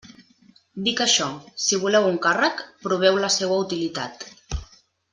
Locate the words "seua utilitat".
3.39-4.31